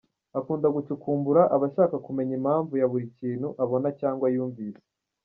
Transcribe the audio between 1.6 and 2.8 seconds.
ashaka kumenya impamvu